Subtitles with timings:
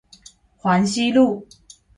[0.63, 1.45] 環西路